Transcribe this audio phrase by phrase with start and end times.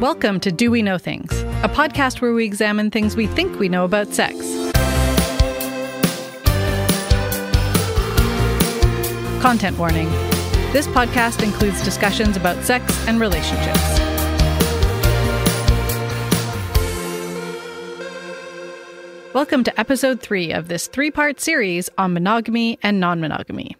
[0.00, 1.32] Welcome to Do We Know Things,
[1.64, 4.36] a podcast where we examine things we think we know about sex.
[9.42, 10.08] Content warning
[10.70, 13.98] this podcast includes discussions about sex and relationships.
[19.34, 23.74] Welcome to episode three of this three part series on monogamy and non monogamy.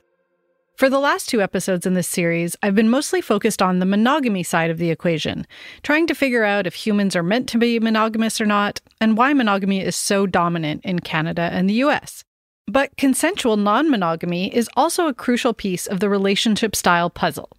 [0.79, 4.45] For the last two episodes in this series, I've been mostly focused on the monogamy
[4.45, 5.45] side of the equation,
[5.83, 9.33] trying to figure out if humans are meant to be monogamous or not, and why
[9.33, 12.23] monogamy is so dominant in Canada and the US.
[12.69, 17.51] But consensual non monogamy is also a crucial piece of the relationship style puzzle.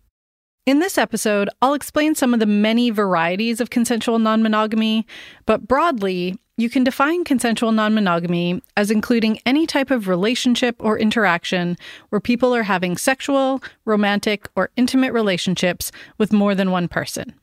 [0.66, 5.06] In this episode, I'll explain some of the many varieties of consensual non monogamy,
[5.46, 11.00] but broadly, you can define consensual non monogamy as including any type of relationship or
[11.00, 11.78] interaction
[12.10, 17.34] where people are having sexual, romantic, or intimate relationships with more than one person.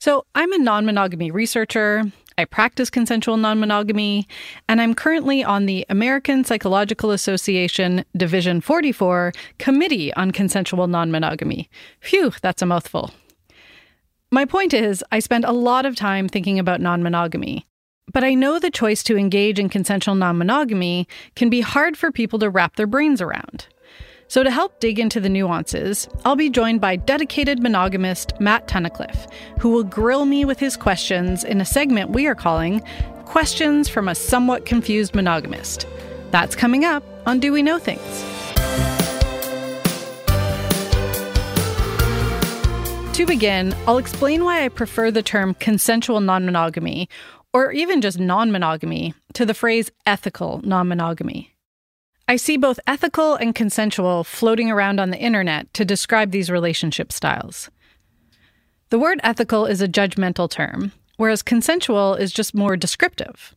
[0.00, 2.02] So, I'm a non monogamy researcher.
[2.36, 4.26] I practice consensual non monogamy,
[4.68, 11.70] and I'm currently on the American Psychological Association Division 44 Committee on Consensual Non Monogamy.
[12.00, 13.12] Phew, that's a mouthful.
[14.32, 17.66] My point is, I spend a lot of time thinking about non monogamy.
[18.12, 22.12] But I know the choice to engage in consensual non monogamy can be hard for
[22.12, 23.66] people to wrap their brains around.
[24.28, 29.30] So, to help dig into the nuances, I'll be joined by dedicated monogamist Matt Tunnicliffe,
[29.58, 32.82] who will grill me with his questions in a segment we are calling
[33.26, 35.86] Questions from a Somewhat Confused Monogamist.
[36.30, 38.24] That's coming up on Do We Know Things?
[43.14, 47.08] To begin, I'll explain why I prefer the term consensual non monogamy,
[47.52, 51.54] or even just non monogamy, to the phrase ethical non monogamy.
[52.28, 57.12] I see both ethical and consensual floating around on the internet to describe these relationship
[57.12, 57.70] styles.
[58.90, 63.54] The word ethical is a judgmental term, whereas consensual is just more descriptive.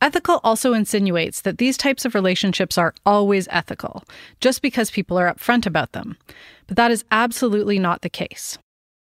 [0.00, 4.04] Ethical also insinuates that these types of relationships are always ethical,
[4.40, 6.18] just because people are upfront about them.
[6.66, 8.58] But that is absolutely not the case.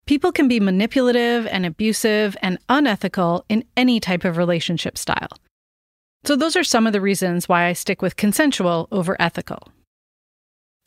[0.06, 5.28] People can be manipulative and abusive and unethical in any type of relationship style.
[6.24, 9.68] So, those are some of the reasons why I stick with consensual over ethical.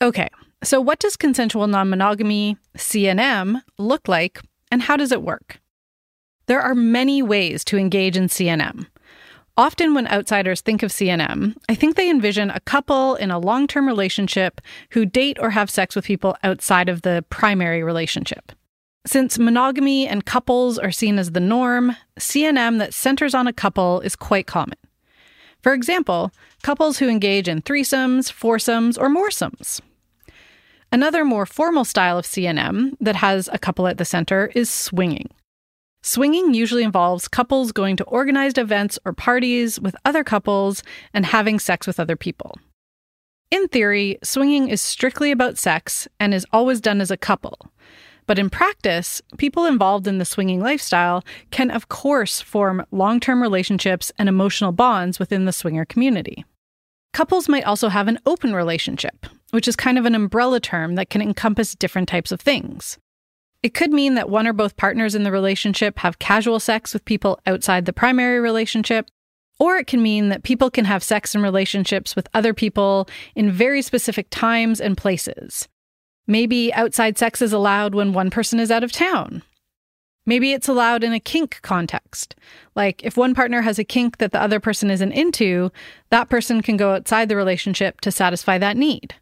[0.00, 0.28] Okay,
[0.62, 4.40] so what does consensual non monogamy, CNM, look like,
[4.70, 5.60] and how does it work?
[6.46, 8.86] There are many ways to engage in CNM.
[9.56, 13.66] Often, when outsiders think of CNM, I think they envision a couple in a long
[13.66, 18.52] term relationship who date or have sex with people outside of the primary relationship.
[19.08, 24.00] Since monogamy and couples are seen as the norm, CNM that centers on a couple
[24.02, 24.76] is quite common.
[25.62, 26.30] For example,
[26.62, 29.80] couples who engage in threesomes, foursomes, or moresomes.
[30.92, 35.30] Another more formal style of CNM that has a couple at the center is swinging.
[36.02, 40.82] Swinging usually involves couples going to organized events or parties with other couples
[41.14, 42.58] and having sex with other people.
[43.50, 47.70] In theory, swinging is strictly about sex and is always done as a couple.
[48.28, 53.40] But in practice, people involved in the swinging lifestyle can, of course, form long term
[53.42, 56.44] relationships and emotional bonds within the swinger community.
[57.14, 61.08] Couples might also have an open relationship, which is kind of an umbrella term that
[61.08, 62.98] can encompass different types of things.
[63.62, 67.06] It could mean that one or both partners in the relationship have casual sex with
[67.06, 69.08] people outside the primary relationship,
[69.58, 73.50] or it can mean that people can have sex and relationships with other people in
[73.50, 75.66] very specific times and places.
[76.28, 79.42] Maybe outside sex is allowed when one person is out of town.
[80.26, 82.36] Maybe it's allowed in a kink context.
[82.76, 85.72] Like if one partner has a kink that the other person isn't into,
[86.10, 89.14] that person can go outside the relationship to satisfy that need.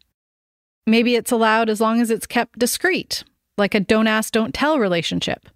[0.85, 3.23] Maybe it's allowed as long as it's kept discreet,
[3.57, 5.47] like a don't ask, don't tell relationship.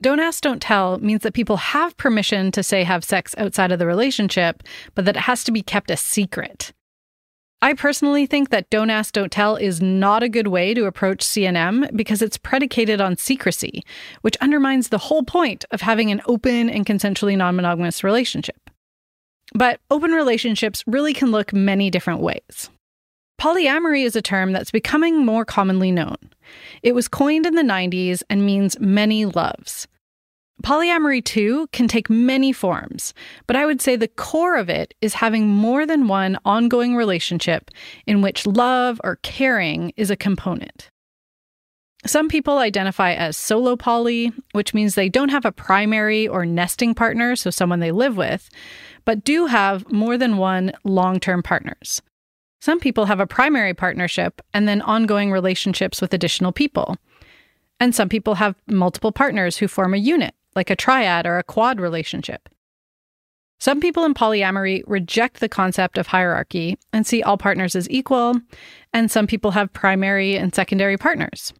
[0.00, 3.80] Don't ask, don't tell means that people have permission to say have sex outside of
[3.80, 4.62] the relationship,
[4.94, 6.72] but that it has to be kept a secret.
[7.62, 11.24] I personally think that don't ask, don't tell is not a good way to approach
[11.24, 13.84] CNM because it's predicated on secrecy,
[14.22, 18.58] which undermines the whole point of having an open and consensually non monogamous relationship.
[19.54, 22.68] But open relationships really can look many different ways.
[23.40, 26.16] Polyamory is a term that's becoming more commonly known.
[26.82, 29.86] It was coined in the 90s and means many loves.
[30.62, 33.14] Polyamory, too, can take many forms,
[33.46, 37.70] but I would say the core of it is having more than one ongoing relationship
[38.06, 40.88] in which love or caring is a component.
[42.04, 46.94] Some people identify as solo poly, which means they don't have a primary or nesting
[46.94, 48.50] partner, so someone they live with,
[49.04, 52.02] but do have more than one long term partners.
[52.60, 56.96] Some people have a primary partnership and then ongoing relationships with additional people.
[57.80, 61.44] And some people have multiple partners who form a unit, like a triad or a
[61.44, 62.48] quad relationship.
[63.60, 68.40] Some people in polyamory reject the concept of hierarchy and see all partners as equal,
[68.92, 71.52] and some people have primary and secondary partners.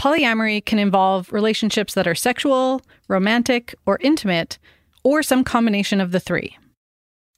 [0.00, 4.58] Polyamory can involve relationships that are sexual, romantic, or intimate,
[5.04, 6.56] or some combination of the three.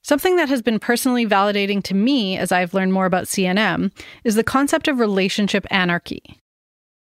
[0.03, 3.93] Something that has been personally validating to me as I've learned more about CNM
[4.25, 6.38] is the concept of relationship anarchy.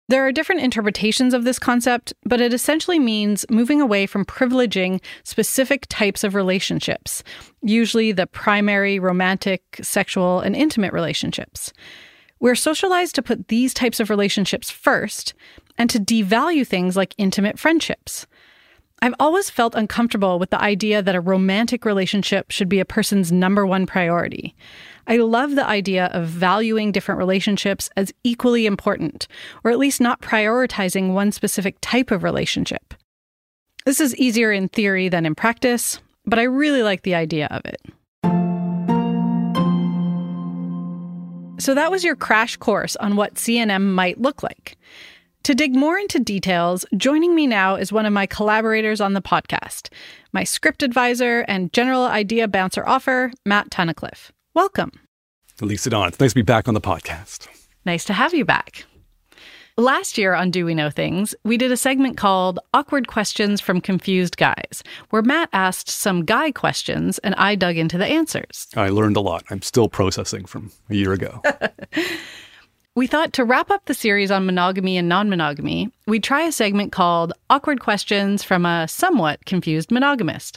[0.09, 5.03] There are different interpretations of this concept, but it essentially means moving away from privileging
[5.25, 7.25] specific types of relationships,
[7.63, 11.73] usually the primary, romantic, sexual, and intimate relationships.
[12.39, 15.35] We're socialized to put these types of relationships first
[15.77, 18.27] and to devalue things like intimate friendships.
[19.03, 23.31] I've always felt uncomfortable with the idea that a romantic relationship should be a person's
[23.31, 24.55] number one priority.
[25.07, 29.29] I love the idea of valuing different relationships as equally important,
[29.65, 32.95] or at least not prioritizing one specific type of relationship.
[33.85, 37.63] This is easier in theory than in practice, but I really like the idea of
[37.67, 37.81] it.
[41.59, 44.77] So that was your crash course on what CNM might look like.
[45.47, 49.23] To dig more into details, joining me now is one of my collaborators on the
[49.23, 49.91] podcast,
[50.33, 54.33] my script advisor and general idea bouncer offer, Matt Tunnicliffe.
[54.55, 54.91] Welcome.
[55.61, 57.47] Lisa Dawn, it's nice to be back on the podcast.
[57.85, 58.87] Nice to have you back.
[59.77, 63.81] Last year on Do We Know Things, we did a segment called Awkward Questions from
[63.81, 68.67] Confused Guys, where Matt asked some guy questions and I dug into the answers.
[68.75, 69.45] I learned a lot.
[69.49, 71.41] I'm still processing from a year ago.
[72.97, 76.51] We thought to wrap up the series on monogamy and non monogamy, we'd try a
[76.51, 80.57] segment called Awkward Questions from a Somewhat Confused Monogamist.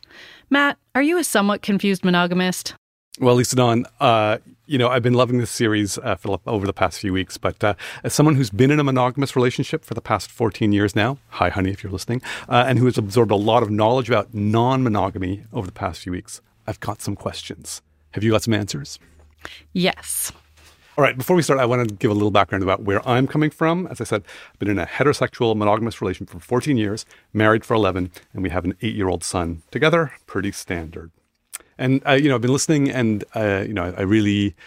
[0.49, 2.75] Matt, are you a somewhat confused monogamist?
[3.19, 4.37] Well, Lisa Dawn, uh,
[4.67, 7.61] you know, I've been loving this series uh, for, over the past few weeks, but
[7.61, 7.73] uh,
[8.05, 11.49] as someone who's been in a monogamous relationship for the past 14 years now, hi,
[11.49, 14.81] honey, if you're listening, uh, and who has absorbed a lot of knowledge about non
[14.81, 17.81] monogamy over the past few weeks, I've got some questions.
[18.11, 18.97] Have you got some answers?
[19.73, 20.31] Yes.
[20.99, 23.25] All right, before we start, I want to give a little background about where I'm
[23.25, 23.87] coming from.
[23.87, 27.73] As I said, I've been in a heterosexual monogamous relationship for 14 years, married for
[27.73, 30.11] 11, and we have an eight year old son together.
[30.27, 31.11] Pretty standard.
[31.77, 34.57] And, uh, you know, I've been listening and, uh, you know, I really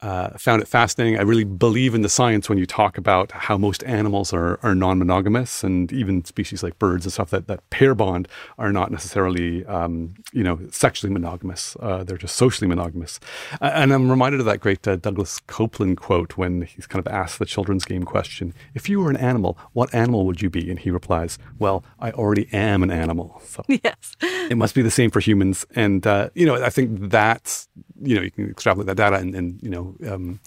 [0.00, 1.18] uh, found it fascinating.
[1.18, 4.74] I really believe in the science when you talk about how most animals are, are
[4.74, 8.28] non monogamous and even species like birds and stuff that, that pair bond
[8.58, 11.76] are not necessarily, um, you know, sexually monogamous.
[11.80, 13.18] Uh, they're just socially monogamous.
[13.60, 17.12] Uh, and I'm reminded of that great uh, Douglas Coupland quote when he's kind of
[17.12, 20.70] asked the children's game question If you were an animal, what animal would you be?
[20.70, 23.42] And he replies, Well, I already am an animal.
[23.44, 24.16] So yes.
[24.22, 25.66] it must be the same for humans.
[25.74, 27.68] And, uh, you know, I think that's,
[28.00, 30.40] you know, you can extrapolate that data and, and you know, um,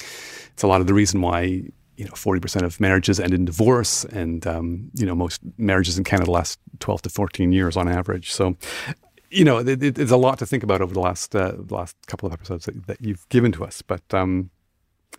[0.54, 1.64] it's a lot of the reason why
[1.98, 6.04] you know 40% of marriages end in divorce and um, you know most marriages in
[6.04, 8.32] canada last 12 to 14 years on average.
[8.32, 8.58] So
[9.30, 11.96] you know it, it, it's a lot to think about over the last uh, last
[12.08, 14.50] couple of episodes that, that you've given to us but um,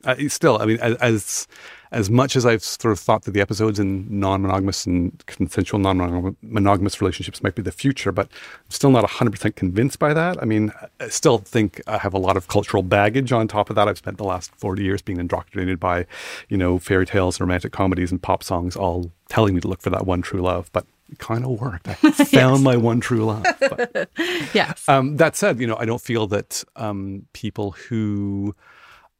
[0.04, 1.46] uh, still, I mean, as
[1.92, 7.00] as much as I've sort of thought that the episodes in non-monogamous and consensual non-monogamous
[7.02, 10.42] relationships might be the future, but I'm still not 100% convinced by that.
[10.42, 13.76] I mean, I still think I have a lot of cultural baggage on top of
[13.76, 13.88] that.
[13.88, 16.06] I've spent the last 40 years being indoctrinated by,
[16.48, 19.90] you know, fairy tales, romantic comedies, and pop songs, all telling me to look for
[19.90, 20.70] that one true love.
[20.72, 21.88] But it kind of worked.
[21.88, 23.44] I found my one true love.
[23.60, 24.08] But,
[24.54, 24.88] yes.
[24.88, 28.54] Um, that said, you know, I don't feel that um, people who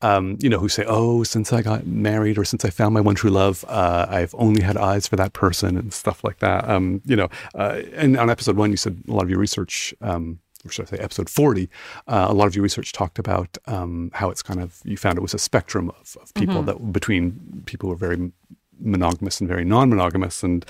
[0.02, 3.00] um, you know, who say, "Oh, since I got married or since I found my
[3.00, 6.68] one true love, uh, I've only had eyes for that person," and stuff like that.
[6.68, 9.94] Um, you know, uh, and on episode one, you said a lot of your research.
[10.00, 11.68] Um, or should I say, episode 40,
[12.06, 15.18] uh, a lot of your research talked about um, how it's kind of, you found
[15.18, 16.66] it was a spectrum of, of people mm-hmm.
[16.66, 18.30] that between people who are very
[18.78, 20.64] monogamous and very non-monogamous and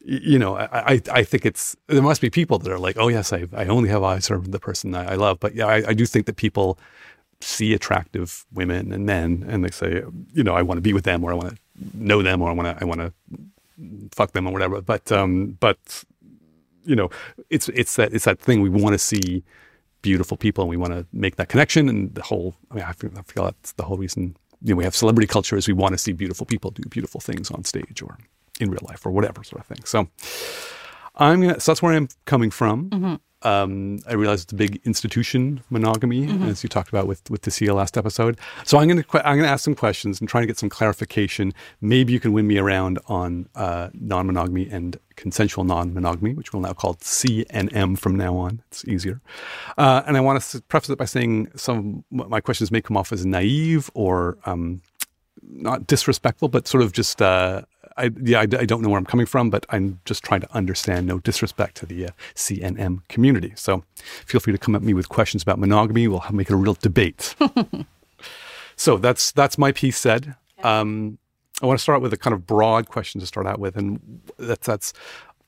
[0.00, 3.32] you know I, I think it's there must be people that are like oh yes
[3.32, 5.94] I, I only have eyes for the person I, I love but yeah I, I
[5.94, 6.78] do think that people
[7.44, 11.04] see attractive women and men and they say, you know, I want to be with
[11.04, 11.58] them or I want to
[11.94, 13.12] know them or I want to, I want to
[14.12, 14.80] fuck them or whatever.
[14.80, 16.04] But, um, but,
[16.84, 17.10] you know,
[17.50, 19.44] it's, it's that, it's that thing we want to see
[20.02, 21.88] beautiful people and we want to make that connection.
[21.88, 24.76] And the whole, I mean, I feel, I feel that's the whole reason, you know,
[24.76, 27.64] we have celebrity culture is we want to see beautiful people do beautiful things on
[27.64, 28.16] stage or
[28.60, 29.84] in real life or whatever sort of thing.
[29.84, 30.08] So
[31.16, 32.90] I'm going to, so that's where I'm coming from.
[32.90, 33.14] Mm-hmm.
[33.46, 36.44] Um, I realize it's a big institution monogamy, mm-hmm.
[36.44, 38.40] as you talked about with with the last episode.
[38.64, 40.70] So I'm going to I'm going to ask some questions and try to get some
[40.70, 41.52] clarification.
[41.82, 46.72] Maybe you can win me around on uh, non-monogamy and consensual non-monogamy, which we'll now
[46.72, 48.62] call C and M from now on.
[48.68, 49.20] It's easier.
[49.76, 52.96] Uh, and I want to preface it by saying some of my questions may come
[52.96, 54.80] off as naive or um,
[55.42, 57.62] not disrespectful, but sort of just uh,
[57.96, 60.52] I, yeah, I, I, don't know where I'm coming from, but I'm just trying to
[60.52, 61.06] understand.
[61.06, 63.52] No disrespect to the uh, CNM community.
[63.56, 63.84] So
[64.26, 66.08] feel free to come at me with questions about monogamy.
[66.08, 67.36] We'll make it a real debate.
[68.76, 70.34] so that's that's my piece said.
[70.62, 71.18] Um,
[71.62, 74.20] I want to start with a kind of broad question to start out with, and
[74.38, 74.92] that's that's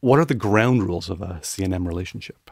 [0.00, 2.50] what are the ground rules of a CNM relationship?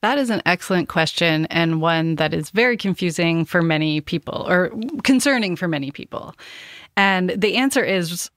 [0.00, 4.70] That is an excellent question and one that is very confusing for many people or
[5.02, 6.34] concerning for many people.
[6.96, 8.30] And the answer is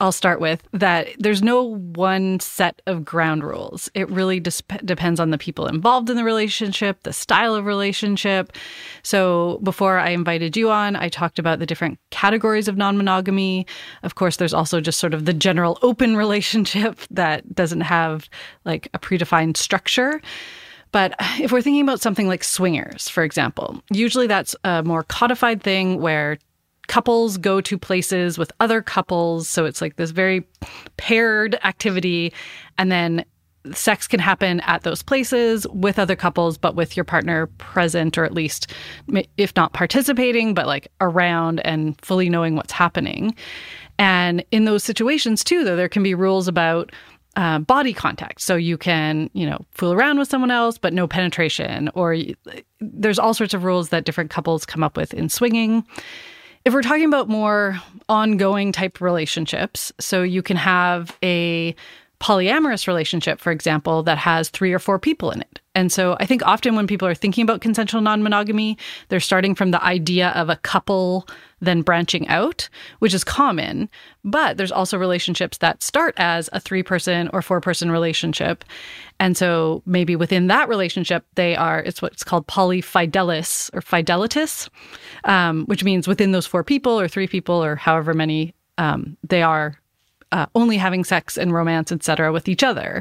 [0.00, 3.90] I'll start with that there's no one set of ground rules.
[3.94, 8.52] It really depends on the people involved in the relationship, the style of relationship.
[9.02, 13.66] So, before I invited you on, I talked about the different categories of non monogamy.
[14.02, 18.28] Of course, there's also just sort of the general open relationship that doesn't have
[18.64, 20.20] like a predefined structure.
[20.92, 25.60] But if we're thinking about something like swingers, for example, usually that's a more codified
[25.60, 26.38] thing where
[26.86, 29.48] couples go to places with other couples.
[29.48, 30.46] So it's like this very
[30.96, 32.32] paired activity.
[32.78, 33.24] And then
[33.72, 38.24] sex can happen at those places with other couples, but with your partner present, or
[38.24, 38.72] at least,
[39.36, 43.34] if not participating, but like around and fully knowing what's happening.
[43.98, 46.92] And in those situations, too, though, there can be rules about
[47.36, 48.42] uh, body contact.
[48.42, 51.90] So you can, you know, fool around with someone else, but no penetration.
[51.94, 52.16] Or
[52.80, 55.84] there's all sorts of rules that different couples come up with in swinging.
[56.64, 57.78] If we're talking about more
[58.08, 61.76] ongoing type relationships, so you can have a
[62.20, 65.60] polyamorous relationship, for example, that has three or four people in it.
[65.74, 68.78] And so I think often when people are thinking about consensual non monogamy,
[69.08, 71.28] they're starting from the idea of a couple
[71.60, 72.68] then branching out,
[73.00, 73.90] which is common.
[74.24, 78.64] But there's also relationships that start as a three person or four person relationship.
[79.24, 84.68] And so maybe within that relationship, they are, it's what's called polyfidelis or fidelitas,
[85.24, 89.42] um, which means within those four people or three people or however many um, they
[89.42, 89.80] are
[90.32, 93.00] uh, only having sex and romance, etc., with each other,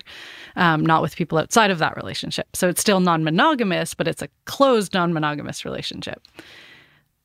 [0.56, 2.48] um, not with people outside of that relationship.
[2.56, 6.22] So it's still non monogamous, but it's a closed non monogamous relationship.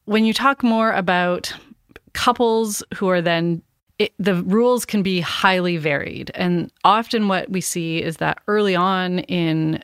[0.07, 1.55] When you talk more about
[2.15, 3.63] couples who are then
[3.99, 6.31] it, the rules can be highly varied.
[6.35, 9.83] And often what we see is that early on in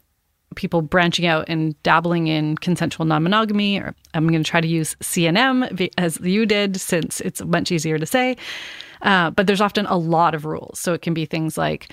[0.54, 4.68] people branching out and dabbling in consensual non monogamy, or I'm going to try to
[4.68, 8.36] use CNM as you did, since it's much easier to say.
[9.02, 10.78] Uh, but there's often a lot of rules.
[10.78, 11.90] So it can be things like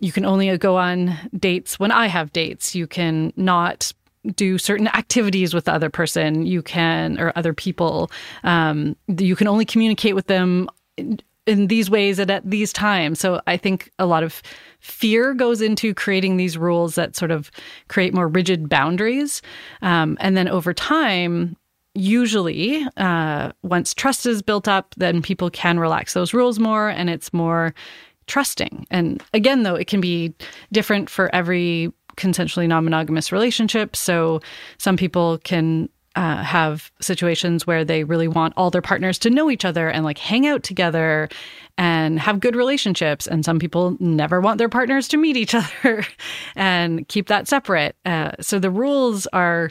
[0.00, 2.74] you can only go on dates when I have dates.
[2.74, 3.92] You can not
[4.34, 6.46] do certain activities with the other person.
[6.46, 8.10] You can, or other people.
[8.42, 10.68] Um, you can only communicate with them
[11.48, 13.18] in, these ways and at these times.
[13.18, 14.42] So I think a lot of
[14.80, 17.50] fear goes into creating these rules that sort of
[17.88, 19.42] create more rigid boundaries.
[19.82, 21.56] Um, and then over time,
[21.94, 27.10] usually uh, once trust is built up then people can relax those rules more and
[27.10, 27.74] it's more
[28.28, 30.32] trusting and again though it can be
[30.70, 34.40] different for every consensually non-monogamous relationship so
[34.76, 35.88] some people can
[36.18, 40.04] uh, have situations where they really want all their partners to know each other and
[40.04, 41.28] like hang out together
[41.78, 43.28] and have good relationships.
[43.28, 46.04] And some people never want their partners to meet each other
[46.56, 47.94] and keep that separate.
[48.04, 49.70] Uh, so the rules are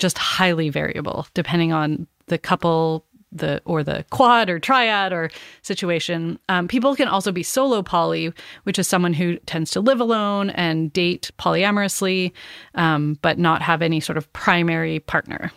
[0.00, 5.30] just highly variable depending on the couple the or the quad or triad or
[5.62, 6.40] situation.
[6.48, 8.32] Um, people can also be solo poly,
[8.64, 12.32] which is someone who tends to live alone and date polyamorously,
[12.74, 15.52] um, but not have any sort of primary partner.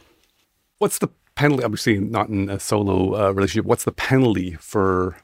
[0.79, 1.63] What's the penalty?
[1.63, 3.65] Obviously, not in a solo uh, relationship.
[3.65, 5.17] What's the penalty for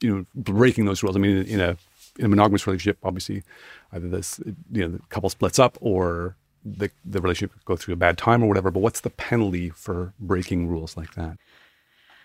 [0.00, 1.16] you know breaking those rules?
[1.16, 1.76] I mean, in a
[2.18, 3.42] in a monogamous relationship, obviously,
[3.92, 4.40] either this
[4.72, 8.42] you know the couple splits up or the, the relationship go through a bad time
[8.42, 11.38] or whatever, but what's the penalty for breaking rules like that?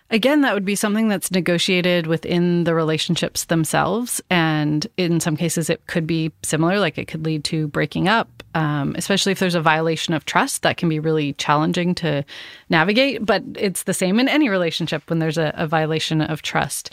[0.09, 4.21] Again, that would be something that's negotiated within the relationships themselves.
[4.29, 4.52] And
[4.97, 8.95] in some cases, it could be similar, like it could lead to breaking up, um,
[8.97, 10.61] especially if there's a violation of trust.
[10.61, 12.23] That can be really challenging to
[12.69, 13.25] navigate.
[13.25, 16.91] But it's the same in any relationship when there's a, a violation of trust.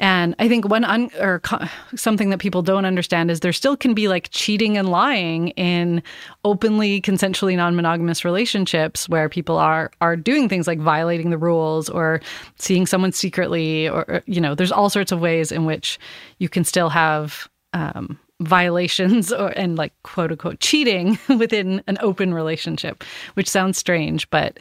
[0.00, 3.76] And I think one un- or co- something that people don't understand is there still
[3.76, 6.02] can be like cheating and lying in
[6.44, 12.20] openly consensually non-monogamous relationships where people are are doing things like violating the rules or
[12.56, 15.98] seeing someone secretly or you know there's all sorts of ways in which
[16.38, 22.32] you can still have um, violations or and like quote unquote cheating within an open
[22.34, 23.04] relationship,
[23.34, 24.58] which sounds strange, but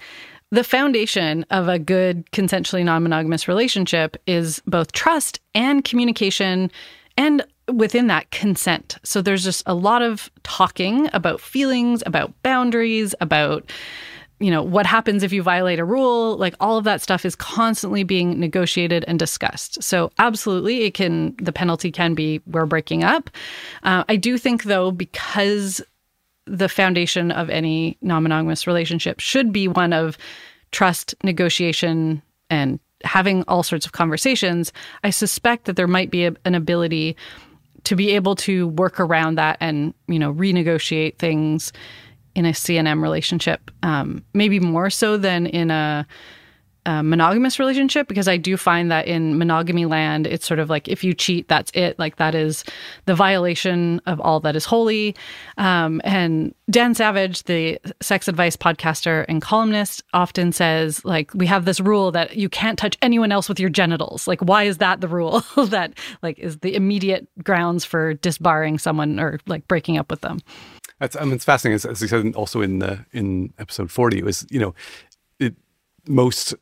[0.52, 6.72] the foundation of a good consensually non monogamous relationship is both trust and communication,
[7.18, 8.98] and within that, consent.
[9.04, 13.70] So there's just a lot of talking about feelings, about boundaries, about
[14.40, 16.38] you know, what happens if you violate a rule?
[16.38, 19.84] Like all of that stuff is constantly being negotiated and discussed.
[19.84, 23.30] So, absolutely, it can, the penalty can be we're breaking up.
[23.84, 25.82] Uh, I do think, though, because
[26.50, 30.18] the foundation of any non monogamous relationship should be one of
[30.72, 36.34] trust, negotiation, and having all sorts of conversations, I suspect that there might be a,
[36.46, 37.16] an ability
[37.86, 41.72] to be able to work around that and, you know, renegotiate things
[42.36, 46.06] in a CNM relationship, um, maybe more so than in a,
[46.86, 50.88] a, monogamous relationship, because I do find that in monogamy land, it's sort of like
[50.88, 51.98] if you cheat, that's it.
[52.00, 52.64] Like that is
[53.06, 55.16] the violation of all that is holy.
[55.58, 61.66] Um, and Dan Savage, the sex advice podcaster and columnist, often says, like, we have
[61.66, 64.28] this rule that you can't touch anyone else with your genitals.
[64.28, 69.20] Like, why is that the rule that, like, is the immediate grounds for disbarring someone
[69.20, 70.40] or like breaking up with them?
[71.00, 71.76] That's I mean, it's fascinating.
[71.76, 74.76] As, as I said also in the in episode forty, it was you know,
[75.40, 75.56] it,
[76.08, 76.54] most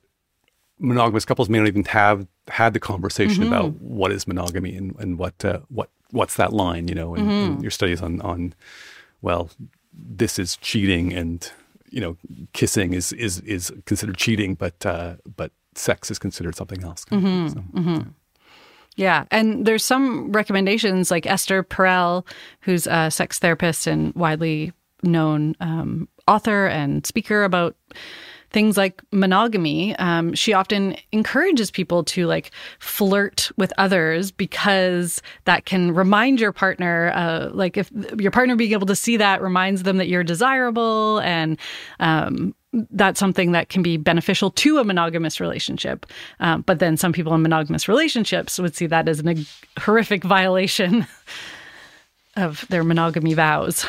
[0.79, 3.53] monogamous couples may not even have had the conversation mm-hmm.
[3.53, 6.87] about what is monogamy and and what uh, what what's that line.
[6.87, 7.51] You know, and, mm-hmm.
[7.53, 8.53] and your studies on on
[9.21, 9.49] well,
[9.93, 11.51] this is cheating, and
[11.89, 12.17] you know,
[12.53, 17.05] kissing is is is considered cheating, but uh, but sex is considered something else.
[17.05, 17.47] Mm-hmm.
[17.47, 17.81] So, yeah.
[17.81, 18.09] Mm-hmm.
[18.97, 19.25] Yeah.
[19.29, 22.25] And there's some recommendations like Esther Perel,
[22.61, 27.75] who's a sex therapist and widely known um, author and speaker about
[28.51, 35.65] things like monogamy um, she often encourages people to like flirt with others because that
[35.65, 39.83] can remind your partner uh, like if your partner being able to see that reminds
[39.83, 41.57] them that you're desirable and
[41.99, 42.53] um,
[42.91, 46.05] that's something that can be beneficial to a monogamous relationship.
[46.39, 49.35] Um, but then some people in monogamous relationships would see that as a
[49.79, 51.07] horrific violation
[52.35, 53.85] of their monogamy vows.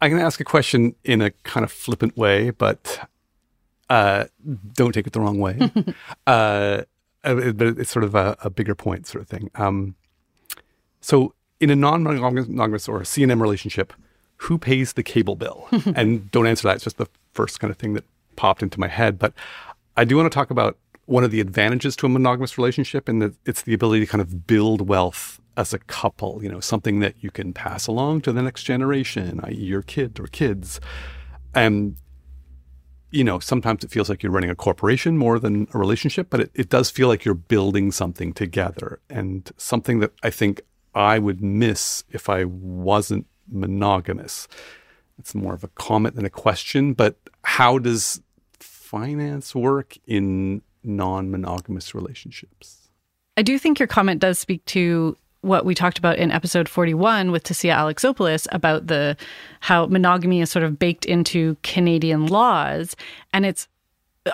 [0.00, 3.08] I'm going to ask a question in a kind of flippant way, but
[3.94, 4.26] uh,
[4.72, 5.56] don't take it the wrong way.
[6.26, 6.82] uh,
[7.22, 9.50] but it's sort of a, a, bigger point, sort of thing.
[9.54, 9.94] Um,
[11.00, 13.92] so, in a non monogamous or a CNM relationship,
[14.38, 15.68] who pays the cable bill?
[15.94, 16.74] and don't answer that.
[16.74, 18.04] It's just the first kind of thing that
[18.34, 19.16] popped into my head.
[19.16, 19.32] But
[19.96, 20.76] I do want to talk about
[21.06, 24.22] one of the advantages to a monogamous relationship, and that it's the ability to kind
[24.22, 26.42] of build wealth as a couple.
[26.42, 30.18] You know, something that you can pass along to the next generation, i.e., your kid
[30.18, 30.80] or kids.
[31.54, 31.96] And
[33.14, 36.40] you know, sometimes it feels like you're running a corporation more than a relationship, but
[36.40, 40.62] it, it does feel like you're building something together and something that I think
[40.96, 44.48] I would miss if I wasn't monogamous.
[45.18, 48.20] It's more of a comment than a question, but how does
[48.58, 52.88] finance work in non monogamous relationships?
[53.36, 57.30] I do think your comment does speak to what we talked about in episode 41
[57.30, 59.16] with Tasia Alexopoulos about the
[59.60, 62.96] how monogamy is sort of baked into Canadian laws.
[63.32, 63.68] And it's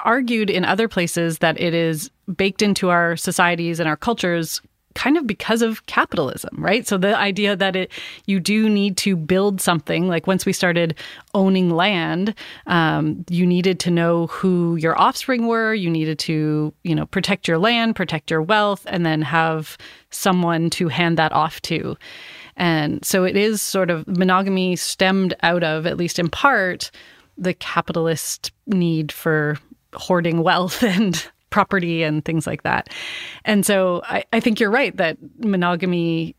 [0.04, 4.60] argued in other places that it is baked into our societies and our cultures
[4.94, 6.86] kind of because of capitalism, right?
[6.86, 7.92] So the idea that it
[8.26, 10.96] you do need to build something like once we started
[11.34, 12.34] owning land,
[12.66, 15.74] um, you needed to know who your offspring were.
[15.74, 19.78] You needed to you know protect your land, protect your wealth, and then have
[20.10, 21.96] someone to hand that off to.
[22.56, 26.90] And so it is sort of monogamy stemmed out of, at least in part,
[27.38, 29.56] the capitalist need for
[29.94, 32.88] hoarding wealth and property and things like that.
[33.44, 36.34] And so I, I think you're right that monogamy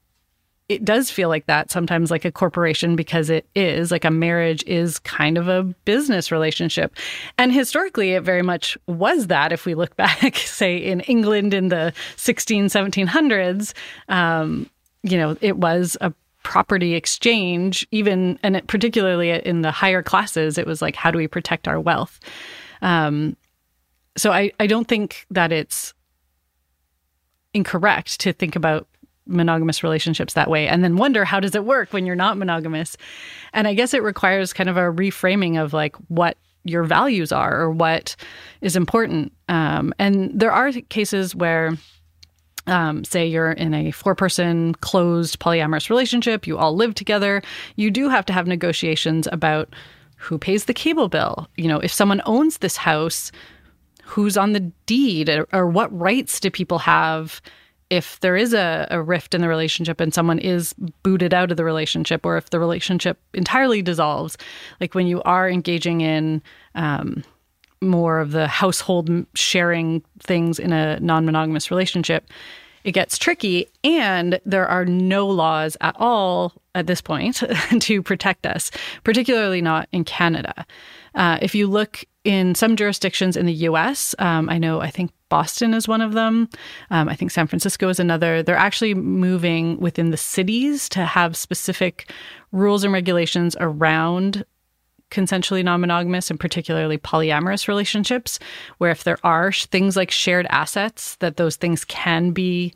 [0.72, 4.64] it does feel like that sometimes like a corporation because it is like a marriage
[4.66, 6.96] is kind of a business relationship
[7.38, 11.68] and historically it very much was that if we look back say in england in
[11.68, 13.74] the 16 1700s
[14.08, 14.70] um,
[15.04, 20.58] you know it was a property exchange even and it, particularly in the higher classes
[20.58, 22.20] it was like how do we protect our wealth
[22.82, 23.36] um,
[24.18, 25.94] so I, I don't think that it's
[27.54, 28.88] incorrect to think about
[29.28, 32.98] monogamous relationships that way and then wonder how does it work when you're not monogamous?
[33.54, 37.60] And i guess it requires kind of a reframing of like what your values are
[37.60, 38.16] or what
[38.62, 39.32] is important.
[39.50, 41.76] Um, and there are cases where
[42.68, 47.42] um, say you're in a four person closed polyamorous relationship you all live together
[47.76, 49.74] you do have to have negotiations about
[50.18, 51.48] who pays the cable bill.
[51.56, 53.32] You know if someone owns this house
[54.12, 57.42] who's on the deed or, or what rights do people have
[57.90, 61.56] if there is a, a, rift in the relationship and someone is booted out of
[61.56, 64.38] the relationship or if the relationship entirely dissolves?
[64.82, 66.42] Like when you are engaging in
[66.76, 67.24] um,
[67.82, 72.30] more of the household sharing things in a non-monogamous relationship
[72.84, 77.44] it gets tricky and there are no laws at all at this point
[77.80, 78.72] to protect us
[79.04, 80.66] particularly not in canada.
[81.16, 85.12] Uh, if you look in some jurisdictions in the US, um, I know, I think
[85.30, 86.50] Boston is one of them.
[86.90, 88.44] Um, I think San Francisco is another.
[88.44, 92.12] They're actually moving within the cities to have specific
[92.52, 94.46] rules and regulations around
[95.10, 98.40] consensually non monogamous and particularly polyamorous relationships,
[98.78, 102.74] where if there are things like shared assets, that those things can be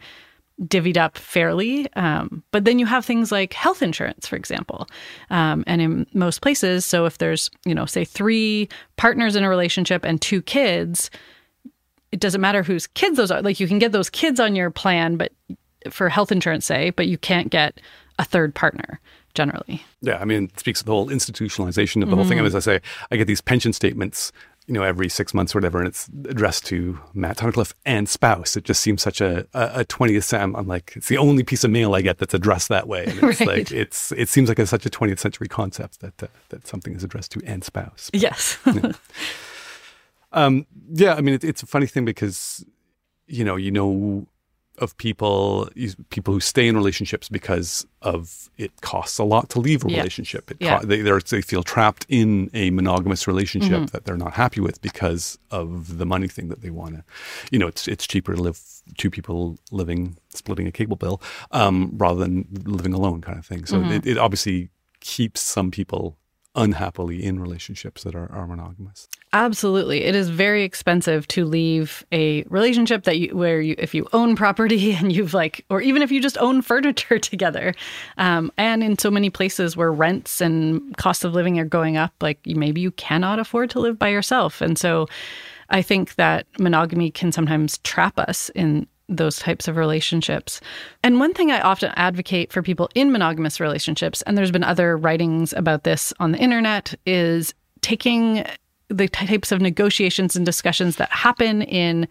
[0.64, 1.92] divvied up fairly.
[1.94, 4.88] Um, but then you have things like health insurance, for example.
[5.30, 9.50] Um, and in most places, so if there's, you know, say three partners in a
[9.50, 11.10] relationship and two kids,
[12.12, 13.42] it doesn't matter whose kids those are.
[13.42, 15.34] Like you can get those kids on your plan, but
[15.90, 17.82] for health insurance, say, but you can't get
[18.18, 19.00] a third partner
[19.34, 19.84] generally.
[20.02, 22.16] Yeah, I mean, it speaks to the whole institutionalization of the mm-hmm.
[22.16, 22.40] whole thing.
[22.40, 22.58] And mm-hmm.
[22.58, 24.32] as I say, I get these pension statements
[24.68, 28.58] you know, every six months or whatever, and it's addressed to Matt Tunnicliffe and spouse.
[28.58, 30.56] It just seems such a a twentieth Sam.
[30.56, 33.06] I'm like, it's the only piece of mail I get that's addressed that way.
[33.06, 33.48] And it's right.
[33.48, 36.96] like it's it seems like it's such a twentieth century concept that uh, that something
[36.96, 38.10] is addressed to and spouse.
[38.12, 38.58] But, yes.
[38.66, 38.92] yeah.
[40.32, 42.66] Um, yeah, I mean, it, it's a funny thing because
[43.28, 44.28] you know, you know
[44.78, 45.70] of people
[46.10, 49.98] people who stay in relationships because of it costs a lot to leave a yeah.
[49.98, 50.52] relationship.
[50.52, 50.80] It yeah.
[50.80, 53.86] co- they they feel trapped in a monogamous relationship mm-hmm.
[53.86, 57.04] that they're not happy with because of the money thing that they want to.
[57.52, 58.60] You know, it's it's cheaper to live
[58.98, 63.66] two people living splitting a cable bill um, rather than living alone, kind of thing.
[63.66, 63.92] So mm-hmm.
[63.92, 66.18] it, it obviously keeps some people
[66.56, 69.08] unhappily in relationships that are, are monogamous.
[69.34, 70.04] Absolutely.
[70.04, 74.36] It is very expensive to leave a relationship that you where you if you own
[74.36, 77.74] property and you've like or even if you just own furniture together.
[78.18, 82.14] Um, and in so many places where rents and costs of living are going up,
[82.22, 84.62] like maybe you cannot afford to live by yourself.
[84.62, 85.08] And so
[85.70, 90.62] I think that monogamy can sometimes trap us in those types of relationships.
[91.04, 94.98] And one thing I often advocate for people in monogamous relationships, and there's been other
[94.98, 98.46] writings about this on the internet, is taking
[98.90, 102.08] the types of negotiations and discussions that happen in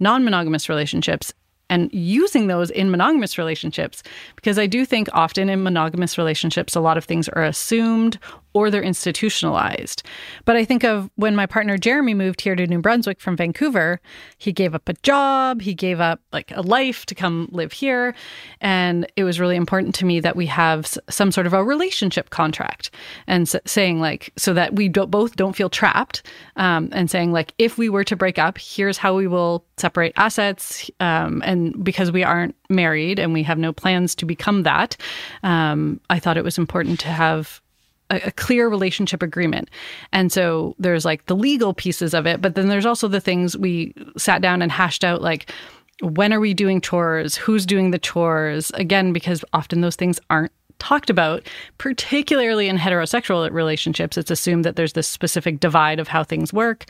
[0.00, 1.32] non monogamous relationships
[1.70, 4.02] and using those in monogamous relationships
[4.36, 8.18] because I do think often in monogamous relationships, a lot of things are assumed
[8.52, 10.02] or they're institutionalized.
[10.44, 14.00] But I think of when my partner Jeremy moved here to New Brunswick from Vancouver,
[14.38, 18.14] he gave up a job, he gave up like a life to come live here.
[18.60, 22.30] And it was really important to me that we have some sort of a relationship
[22.30, 22.90] contract
[23.26, 26.22] and saying, like, so that we don't, both don't feel trapped
[26.56, 30.12] um, and saying, like, if we were to break up, here's how we will separate
[30.16, 30.90] assets.
[31.00, 34.96] Um, and because we aren't married and we have no plans to become that,
[35.42, 37.60] um, I thought it was important to have
[38.10, 39.70] a, a, clear relationship agreement.
[40.12, 43.56] And so there's like the legal pieces of it, but then there's also the things
[43.56, 45.52] we sat down and hashed out like
[46.00, 47.34] when are we doing chores?
[47.34, 48.70] Who's doing the chores?
[48.74, 51.42] Again, because often those things aren't talked about,
[51.78, 54.16] particularly in heterosexual relationships.
[54.16, 56.84] It's assumed that there's this specific divide of how things work.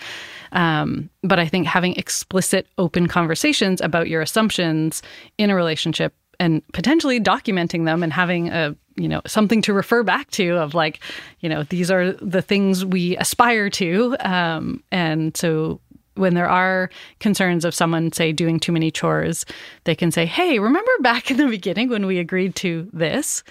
[0.52, 5.02] Um, but I think having explicit, open conversations about your assumptions
[5.38, 10.02] in a relationship and potentially documenting them and having a you know something to refer
[10.02, 11.00] back to of like
[11.40, 15.80] you know these are the things we aspire to um, and so
[16.14, 19.46] when there are concerns of someone say doing too many chores
[19.84, 23.42] they can say hey remember back in the beginning when we agreed to this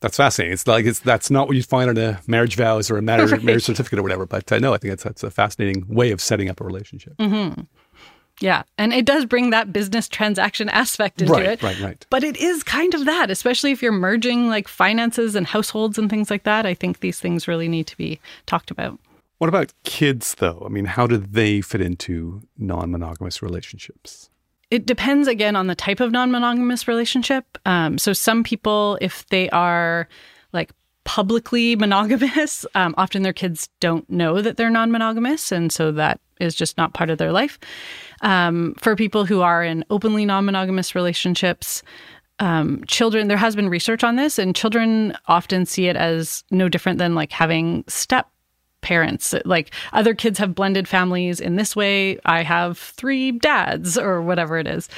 [0.00, 0.52] that's fascinating.
[0.52, 3.32] It's like it's that's not what you find in a marriage vows or a marriage,
[3.32, 3.42] right.
[3.44, 4.26] marriage certificate or whatever.
[4.26, 7.16] But uh, no, I think that's that's a fascinating way of setting up a relationship.
[7.16, 7.62] Mm-hmm.
[8.40, 8.62] Yeah.
[8.76, 11.62] And it does bring that business transaction aspect into right, it.
[11.62, 12.06] Right, right.
[12.10, 16.08] But it is kind of that, especially if you're merging like finances and households and
[16.08, 16.66] things like that.
[16.66, 18.98] I think these things really need to be talked about.
[19.38, 20.62] What about kids, though?
[20.64, 24.30] I mean, how do they fit into non monogamous relationships?
[24.70, 27.56] It depends again on the type of non monogamous relationship.
[27.64, 30.08] Um, so, some people, if they are
[30.52, 30.72] like
[31.04, 35.52] publicly monogamous, um, often their kids don't know that they're non monogamous.
[35.52, 37.58] And so that is just not part of their life.
[38.22, 41.82] Um, for people who are in openly non monogamous relationships,
[42.40, 46.68] um, children, there has been research on this, and children often see it as no
[46.68, 48.28] different than like having step
[48.80, 49.34] parents.
[49.44, 52.18] Like other kids have blended families in this way.
[52.24, 54.88] I have three dads or whatever it is.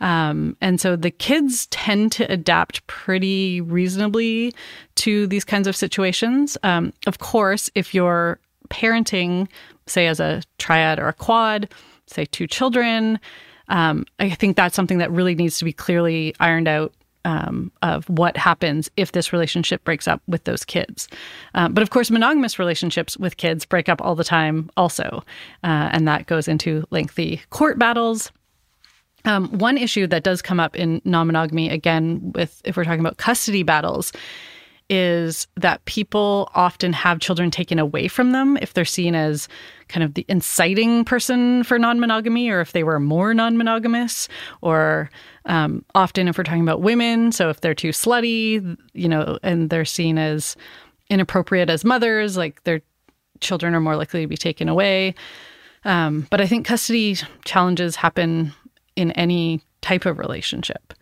[0.00, 4.54] Um, and so the kids tend to adapt pretty reasonably
[4.96, 6.58] to these kinds of situations.
[6.64, 9.48] Um, of course, if you're parenting
[9.86, 11.68] say as a triad or a quad,
[12.14, 13.18] say two children.
[13.68, 16.94] Um, I think that's something that really needs to be clearly ironed out
[17.24, 21.08] um, of what happens if this relationship breaks up with those kids.
[21.54, 25.22] Uh, but of course, monogamous relationships with kids break up all the time, also,
[25.62, 28.32] uh, and that goes into lengthy court battles.
[29.24, 33.00] Um, one issue that does come up in non monogamy, again, with if we're talking
[33.00, 34.12] about custody battles,
[34.90, 39.48] is that people often have children taken away from them if they're seen as
[39.88, 44.28] kind of the inciting person for non monogamy or if they were more non monogamous,
[44.62, 45.10] or
[45.44, 49.70] um, often if we're talking about women, so if they're too slutty, you know, and
[49.70, 50.56] they're seen as
[51.10, 52.80] inappropriate as mothers, like their
[53.40, 55.14] children are more likely to be taken away.
[55.84, 58.52] Um, but I think custody challenges happen
[58.96, 60.92] in any type of relationship.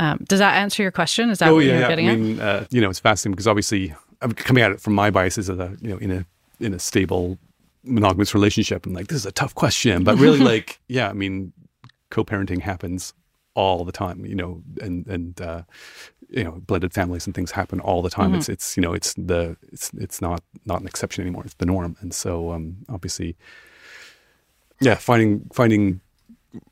[0.00, 1.28] Um, does that answer your question?
[1.28, 2.12] Is that oh, what yeah, you're getting at?
[2.12, 2.16] yeah.
[2.16, 4.94] getting I mean, uh, you know, it's fascinating because obviously I'm coming at it from
[4.94, 6.26] my biases as a, you know, in a
[6.58, 7.38] in a stable
[7.84, 11.52] monogamous relationship and like this is a tough question, but really like yeah, I mean,
[12.08, 13.12] co-parenting happens
[13.54, 15.62] all the time, you know, and and uh,
[16.30, 18.30] you know, blended families and things happen all the time.
[18.30, 18.38] Mm-hmm.
[18.38, 21.44] It's it's you know, it's the it's it's not not an exception anymore.
[21.44, 23.36] It's the norm, and so um, obviously,
[24.80, 26.00] yeah, finding finding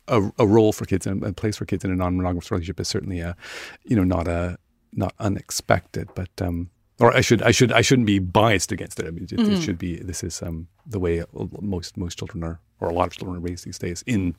[0.08, 2.88] a, a role for kids and a place for kids in a non-monogamous relationship is
[2.88, 3.36] certainly a,
[3.84, 4.58] you know, not a
[4.92, 9.06] not unexpected, but um, or I should I should I shouldn't be biased against it.
[9.06, 9.52] I mean, it, Mm-hmm.
[9.52, 11.22] it should be this is um, the way
[11.60, 14.34] most most children are, or a lot of children are raised these days in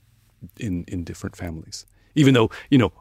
[0.60, 1.86] in in different families.
[2.16, 2.92] Even though you know.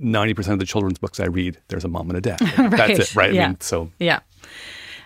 [0.00, 2.40] Ninety percent of the children's books I read, there's a mom and a dad.
[2.40, 2.70] Right.
[2.96, 3.30] That's it, right?
[3.30, 3.46] I Yeah.
[3.48, 4.20] mean, so Yeah.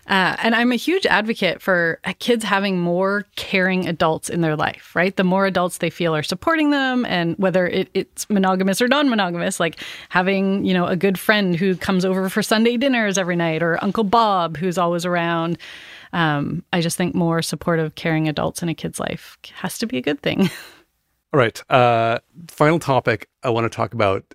[0.08, 4.96] Uh, and I'm a huge advocate for kids having more caring adults in their life,
[4.96, 5.14] right?
[5.14, 9.08] The more adults they feel are supporting them, and whether it, it's monogamous or non
[9.08, 13.36] monogamous, like having, you know, a good friend who comes over for Sunday dinners every
[13.36, 15.56] night, or Uncle Bob who's always around.
[16.12, 19.98] Um, I just think more supportive, caring adults in a kid's life has to be
[19.98, 20.50] a good thing.
[21.32, 21.62] All right.
[21.70, 23.28] Uh, final topic.
[23.42, 24.34] I want to talk about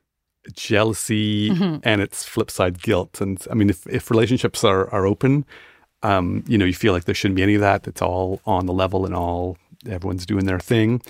[0.53, 1.49] jealousy
[1.83, 3.21] and its flip side, guilt.
[3.21, 5.45] And I mean, if, if relationships are, are open,
[6.03, 7.87] um, you know, you feel like there shouldn't be any of that.
[7.87, 9.57] It's all on the level and all
[9.87, 11.01] everyone's doing their thing.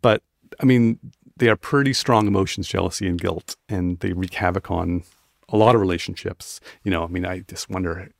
[0.00, 0.22] But
[0.60, 0.98] I mean,
[1.36, 5.02] they are pretty strong emotions, jealousy and guilt, and they wreak havoc on
[5.48, 6.60] a lot of relationships.
[6.84, 8.10] You know, I mean, I just wonder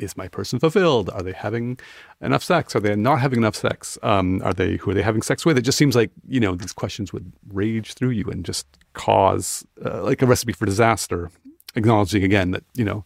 [0.00, 1.10] is my person fulfilled?
[1.10, 1.78] Are they having
[2.20, 2.74] enough sex?
[2.74, 3.98] Are they not having enough sex?
[4.02, 5.58] Um, are they who are they having sex with?
[5.58, 9.66] It just seems like you know these questions would rage through you and just cause
[9.84, 11.30] uh, like a recipe for disaster.
[11.76, 13.04] Acknowledging again that you know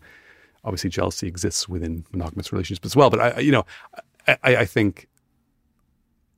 [0.64, 3.66] obviously jealousy exists within monogamous relationships as well, but I you know
[4.26, 5.08] I, I think.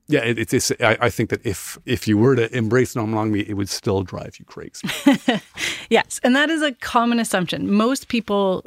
[0.09, 0.53] Yeah, it, it's.
[0.53, 4.03] it's I, I think that if if you were to embrace non-monogamy, it would still
[4.03, 4.87] drive you crazy.
[5.89, 7.71] Yes, and that is a common assumption.
[7.71, 8.65] Most people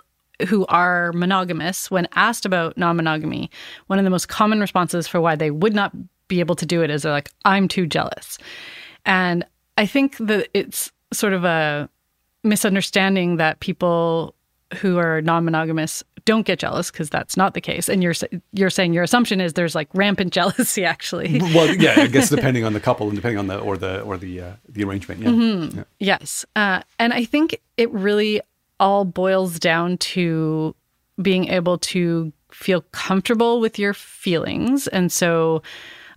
[0.49, 3.51] who are monogamous, when asked about non monogamy,
[3.89, 5.93] one of the most common responses for why they would not
[6.29, 8.39] be able to do it is they're like, I'm too jealous.
[9.05, 9.45] And
[9.81, 11.89] I think that it's sort of a
[12.45, 14.35] misunderstanding that people
[14.77, 17.89] who are non monogamous don't get jealous because that's not the case.
[17.89, 18.13] And you're
[18.53, 21.41] you're saying your assumption is there's like rampant jealousy actually.
[21.41, 24.19] well, yeah, I guess depending on the couple and depending on the or the or
[24.19, 25.23] the uh, the arrangement.
[25.23, 25.79] Yeah.
[25.79, 25.85] yeah.
[25.99, 26.45] Yes.
[26.55, 28.43] Uh, and I think it really
[28.79, 30.77] all boils down to
[31.23, 34.89] being able to feel comfortable with your feelings.
[34.89, 35.63] And so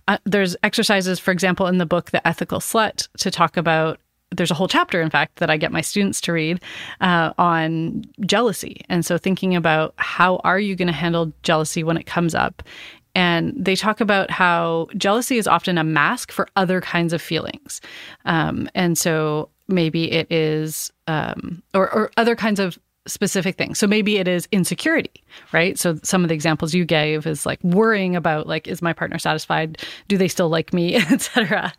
[0.08, 4.00] uh, there's exercises, for example, in the book, The Ethical Slut, to talk about.
[4.30, 6.60] There's a whole chapter, in fact, that I get my students to read
[7.00, 8.80] uh, on jealousy.
[8.88, 12.62] And so thinking about how are you going to handle jealousy when it comes up?
[13.14, 17.80] And they talk about how jealousy is often a mask for other kinds of feelings.
[18.24, 23.78] Um, and so maybe it is, um, or, or other kinds of specific things.
[23.78, 25.78] So maybe it is insecurity, right?
[25.78, 29.18] So some of the examples you gave is like worrying about like, is my partner
[29.18, 29.82] satisfied?
[30.08, 31.72] Do they still like me, etc.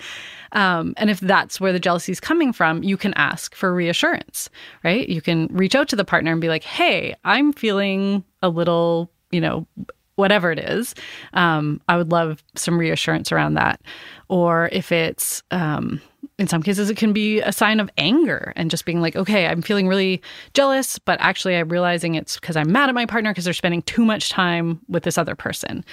[0.51, 4.49] Um, and if that's where the jealousy is coming from, you can ask for reassurance,
[4.83, 5.07] right?
[5.09, 9.11] You can reach out to the partner and be like, hey, I'm feeling a little,
[9.31, 9.67] you know,
[10.15, 10.95] whatever it is.
[11.33, 13.81] Um, I would love some reassurance around that.
[14.29, 16.01] Or if it's, um,
[16.37, 19.47] in some cases, it can be a sign of anger and just being like, okay,
[19.47, 20.21] I'm feeling really
[20.53, 23.83] jealous, but actually I'm realizing it's because I'm mad at my partner because they're spending
[23.83, 25.85] too much time with this other person.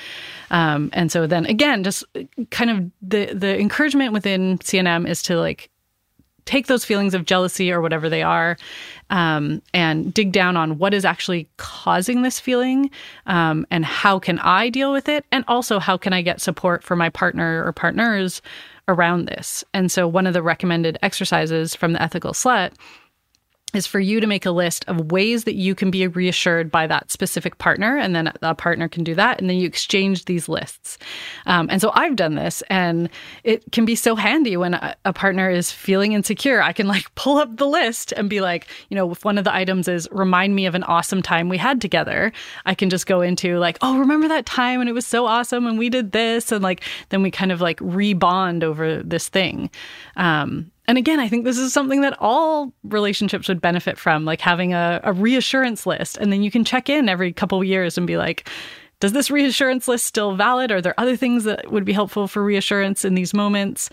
[0.51, 2.05] Um, and so then again, just
[2.51, 5.71] kind of the the encouragement within CNM is to like
[6.45, 8.57] take those feelings of jealousy or whatever they are
[9.11, 12.91] um, and dig down on what is actually causing this feeling
[13.27, 16.83] um, and how can i deal with it and also how can i get support
[16.83, 18.43] for my partner or partners
[18.88, 19.64] around this.
[19.73, 22.73] And so one of the recommended exercises from the ethical slut
[23.75, 26.87] is for you to make a list of ways that you can be reassured by
[26.87, 30.49] that specific partner, and then a partner can do that, and then you exchange these
[30.49, 30.99] lists.
[31.47, 33.09] Um, and so I've done this, and
[33.45, 36.63] it can be so handy when a, a partner is feeling insecure.
[36.63, 39.45] I can like pull up the list and be like, you know, if one of
[39.45, 42.33] the items is remind me of an awesome time we had together,
[42.67, 45.67] I can just go into like, oh, remember that time and it was so awesome
[45.67, 49.71] and we did this, and like then we kind of like rebond over this thing.
[50.17, 54.40] Um, and again, I think this is something that all relationships would benefit from, like
[54.40, 56.16] having a, a reassurance list.
[56.18, 58.49] And then you can check in every couple of years and be like,
[58.99, 60.71] does this reassurance list still valid?
[60.71, 63.90] Are there other things that would be helpful for reassurance in these moments?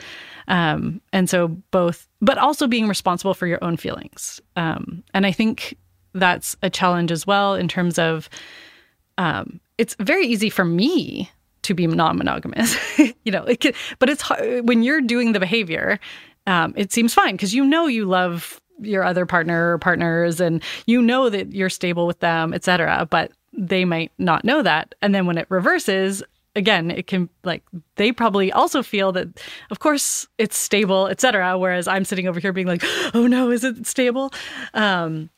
[0.47, 4.41] Um, and so both, but also being responsible for your own feelings.
[4.55, 5.77] Um, and I think
[6.13, 8.29] that's a challenge as well in terms of
[9.17, 11.29] um, it's very easy for me
[11.61, 15.99] to be non-monogamous you know it can, but it's hard when you're doing the behavior
[16.49, 20.63] um, it seems fine because you know you love your other partner or partners and
[20.85, 24.95] you know that you're stable with them etc but they might not know that.
[25.01, 26.23] And then when it reverses
[26.55, 27.63] again it can like
[27.95, 29.27] they probably also feel that
[29.69, 32.81] of course it's stable etc whereas i'm sitting over here being like
[33.13, 34.31] oh no is it stable?
[34.73, 35.29] Um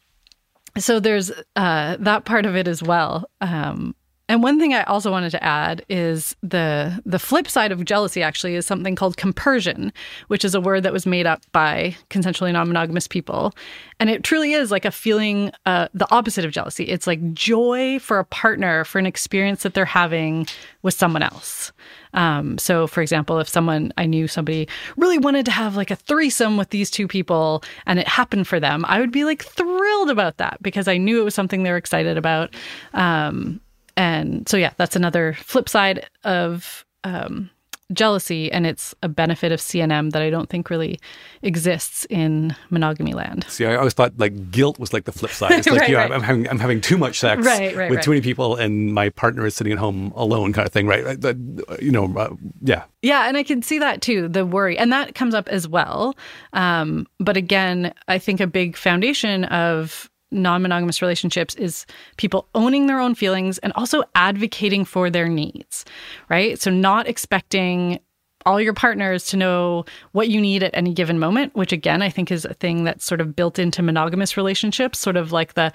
[0.78, 3.30] so there's uh that part of it as well.
[3.41, 3.93] Um
[4.31, 8.23] and one thing I also wanted to add is the the flip side of jealousy
[8.23, 9.91] actually is something called compersion,
[10.29, 13.53] which is a word that was made up by consensually non-monogamous people,
[13.99, 16.85] and it truly is like a feeling uh, the opposite of jealousy.
[16.85, 20.47] It's like joy for a partner for an experience that they're having
[20.81, 21.73] with someone else.
[22.13, 25.97] Um, so, for example, if someone I knew somebody really wanted to have like a
[25.97, 30.09] threesome with these two people and it happened for them, I would be like thrilled
[30.09, 32.55] about that because I knew it was something they were excited about.
[32.93, 33.59] Um,
[33.97, 37.49] and so yeah that's another flip side of um,
[37.93, 38.51] jealousy.
[38.51, 40.99] And it's a benefit of cnm that i don't think really
[41.41, 43.45] exists in monogamy land.
[43.47, 45.51] See i always thought like guilt was like the flip side.
[45.51, 46.12] It's like right, yeah right.
[46.12, 49.45] I'm, having, I'm having too much sex right, with too many people and my partner
[49.45, 51.19] is sitting at home alone kind of thing right?
[51.21, 52.84] That, you know uh, yeah.
[53.01, 54.77] Yeah and i can see that too the worry.
[54.77, 56.15] And that comes up as well.
[56.54, 61.85] Um, but again i think a big foundation of non monogamous relationships is
[62.17, 65.85] people owning their own feelings and also advocating for their needs,
[66.29, 66.59] right?
[66.59, 67.99] So, not expecting
[68.45, 72.09] all your partners to know what you need at any given moment, which again, I
[72.09, 75.71] think is a thing that's sort of built into monogamous relationships, sort of like the,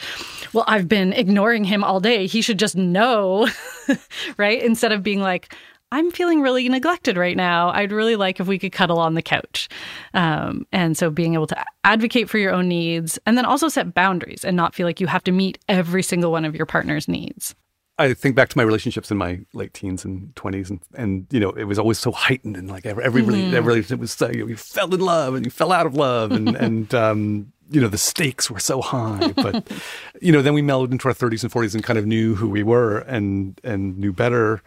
[0.52, 2.26] well, I've been ignoring him all day.
[2.26, 3.48] He should just know,
[4.36, 4.62] right?
[4.62, 5.54] Instead of being like,
[5.92, 7.70] I'm feeling really neglected right now.
[7.70, 9.68] I'd really like if we could cuddle on the couch.
[10.14, 13.94] Um, and so being able to advocate for your own needs and then also set
[13.94, 17.06] boundaries and not feel like you have to meet every single one of your partner's
[17.06, 17.54] needs.
[17.98, 21.40] I think back to my relationships in my late teens and twenties, and and you
[21.40, 23.54] know it was always so heightened, and like every every, mm.
[23.54, 25.94] every relationship was so you, know, you, fell in love and you fell out of
[25.94, 29.32] love, and and um, you know the stakes were so high.
[29.34, 29.72] But
[30.20, 32.50] you know then we mellowed into our thirties and forties and kind of knew who
[32.50, 34.62] we were and and knew better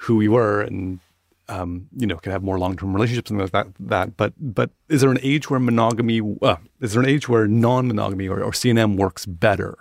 [0.00, 0.98] who we were and
[1.48, 4.16] um, you know could have more long-term relationships and like that that.
[4.16, 8.28] But but is there an age where monogamy uh, is there an age where non-monogamy
[8.28, 9.76] or, or cnm works better?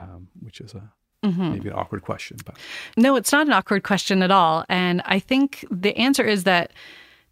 [0.00, 0.90] Um, which is a
[1.24, 1.52] mm-hmm.
[1.52, 2.56] maybe an awkward question but.
[2.96, 4.64] No it's not an awkward question at all.
[4.68, 6.72] And i think the answer is that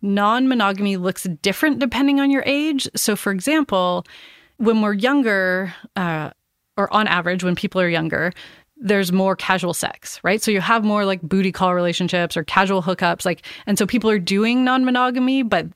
[0.03, 2.87] non-monogamy looks different depending on your age.
[2.95, 4.05] So for example
[4.59, 6.31] when we're younger uh,
[6.77, 8.33] or on average when people are younger
[8.81, 10.43] there's more casual sex, right?
[10.43, 14.11] So you have more like booty call relationships or casual hookups, like, and so people
[14.11, 15.67] are doing non-monogamy, but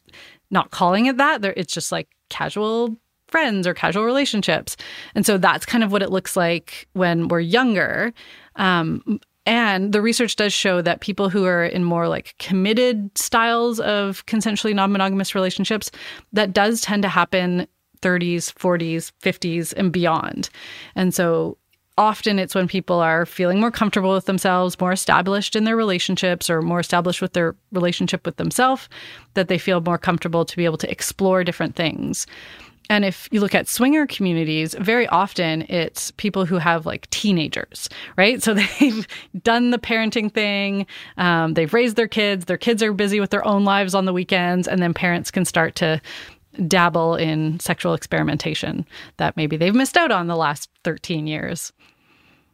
[0.51, 1.43] not calling it that.
[1.43, 2.97] They're, it's just like casual
[3.29, 4.77] friends or casual relationships,
[5.15, 8.12] and so that's kind of what it looks like when we're younger.
[8.57, 13.81] Um, and the research does show that people who are in more like committed styles
[13.81, 15.91] of consensually non-monogamous relationships,
[16.33, 17.67] that does tend to happen
[18.03, 20.49] 30s, 40s, 50s, and beyond.
[20.95, 21.57] And so
[22.03, 26.51] often it's when people are feeling more comfortable with themselves, more established in their relationships,
[26.51, 28.88] or more established with their relationship with themselves,
[29.35, 32.27] that they feel more comfortable to be able to explore different things.
[32.91, 37.88] And if you look at swinger communities, very often it's people who have like teenagers,
[38.17, 38.43] right?
[38.43, 39.07] So they've
[39.43, 40.87] done the parenting thing,
[41.17, 44.12] um, they've raised their kids, their kids are busy with their own lives on the
[44.12, 46.01] weekends, and then parents can start to
[46.69, 48.85] dabble in sexual experimentation
[49.17, 51.73] that maybe they've missed out on the last 13 years.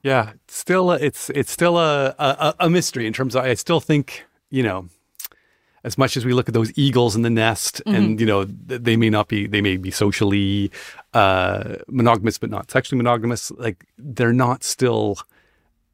[0.03, 4.25] Yeah, still it's it's still a, a, a mystery in terms of I still think
[4.51, 4.89] you know
[5.85, 7.97] as much as we look at those eagles in the nest mm-hmm.
[7.97, 10.71] and you know they may not be they may be socially
[11.15, 15.19] uh, monogamous but not sexually monogamous like they're not still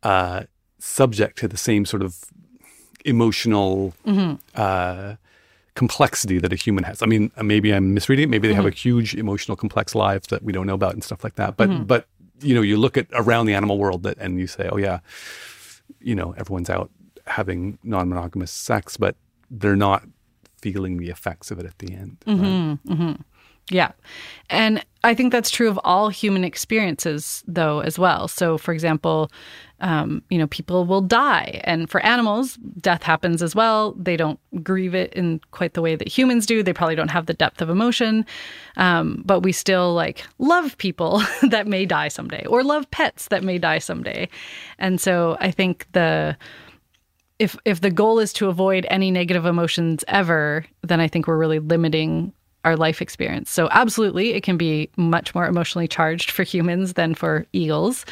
[0.02, 0.42] uh,
[0.78, 2.24] subject to the same sort of
[3.04, 4.34] emotional mm-hmm.
[4.54, 5.14] uh,
[5.74, 7.02] complexity that a human has.
[7.02, 8.28] I mean, maybe I'm misreading it.
[8.28, 8.64] Maybe they mm-hmm.
[8.64, 11.56] have a huge emotional, complex life that we don't know about and stuff like that.
[11.56, 11.84] But mm-hmm.
[11.84, 12.06] but
[12.40, 15.00] you know, you look at around the animal world that, and you say, oh yeah,
[16.00, 16.90] you know, everyone's out
[17.26, 19.16] having non-monogamous sex, but
[19.50, 20.04] they're not
[20.60, 22.16] feeling the effects of it at the end.
[22.26, 23.22] Mm-hmm, mm-hmm.
[23.70, 23.92] Yeah.
[24.50, 28.28] And I think that's true of all human experiences, though, as well.
[28.28, 29.30] So, for example,
[29.80, 31.60] um, you know, people will die.
[31.64, 33.92] And for animals, death happens as well.
[33.92, 36.62] They don't grieve it in quite the way that humans do.
[36.62, 38.24] They probably don't have the depth of emotion.
[38.76, 43.44] Um, but we still like love people that may die someday or love pets that
[43.44, 44.28] may die someday.
[44.78, 46.36] And so I think the
[47.38, 51.36] if if the goal is to avoid any negative emotions ever, then I think we're
[51.36, 52.32] really limiting
[52.64, 53.50] our life experience.
[53.50, 58.04] So absolutely, it can be much more emotionally charged for humans than for eagles.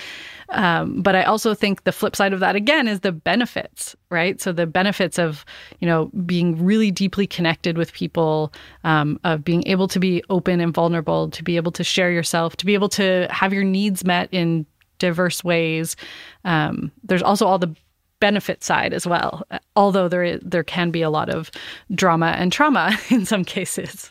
[0.50, 4.40] Um, but I also think the flip side of that again is the benefits, right?
[4.40, 5.44] So the benefits of
[5.80, 8.53] you know being really deeply connected with people,
[8.84, 12.57] um, of being able to be open and vulnerable, to be able to share yourself,
[12.57, 14.66] to be able to have your needs met in
[14.98, 15.96] diverse ways.
[16.44, 17.74] Um, there's also all the
[18.20, 19.42] benefit side as well,
[19.74, 21.50] although there is, there can be a lot of
[21.94, 24.11] drama and trauma in some cases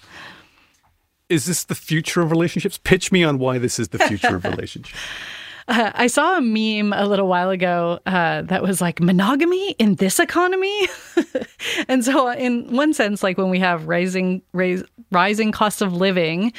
[1.31, 2.77] is this the future of relationships?
[2.83, 4.99] Pitch me on why this is the future of relationships.
[5.67, 9.95] Uh, I saw a meme a little while ago uh, that was like monogamy in
[9.95, 10.87] this economy,
[11.87, 16.51] and so in one sense, like when we have rising rais- rising costs of living,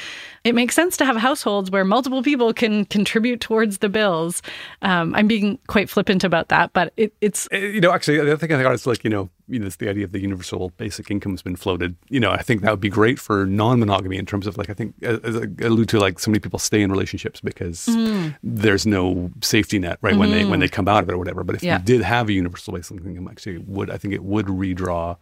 [0.43, 4.41] it makes sense to have households where multiple people can contribute towards the bills.
[4.81, 8.31] Um, I'm being quite flippant about that, but it, it's uh, you know actually the
[8.33, 10.69] other thing I thought is like you know you know, the idea of the universal
[10.77, 11.95] basic income has been floated.
[12.09, 14.73] You know, I think that would be great for non-monogamy in terms of like I
[14.73, 18.35] think as I allude to like so many people stay in relationships because mm.
[18.41, 20.19] there's no safety net right mm.
[20.19, 20.71] when they when they mm.
[20.71, 21.43] come out of it or whatever.
[21.43, 21.77] But if yeah.
[21.77, 25.17] you did have a universal basic income, actually would I think it would redraw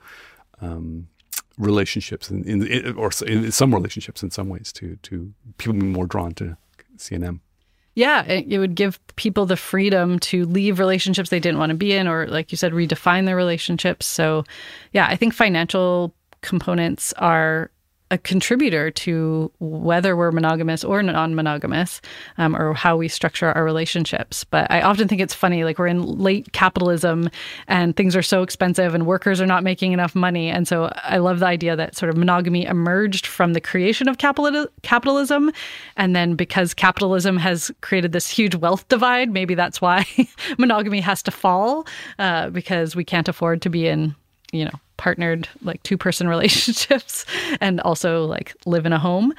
[0.61, 1.07] um,
[1.57, 6.05] relationships in, in, or in some relationships in some ways to to people being more
[6.05, 6.57] drawn to
[6.97, 7.39] CNM.
[7.93, 11.93] Yeah, it, would give people the freedom to leave relationships they didn't want to be
[11.93, 14.05] in, or like you said, redefine their relationships.
[14.05, 14.45] So,
[14.93, 17.69] yeah, I think financial components are
[18.11, 22.01] a contributor to whether we're monogamous or non-monogamous
[22.37, 24.43] um, or how we structure our relationships.
[24.43, 27.29] But i often think it's funny like we're in late capitalism
[27.67, 30.49] and things are so expensive and workers are not making enough money.
[30.49, 34.17] And so i love the idea that sort of monogamy emerged from the creation of
[34.17, 35.51] capitalism.
[35.95, 40.05] And then because capitalism has created this huge wealth divide maybe that's why
[40.57, 41.87] monogamy has to fall
[42.19, 44.13] uh, because we can't afford to be in
[44.51, 47.25] you know partnered like two person relationships
[47.59, 49.33] and also like live in a home.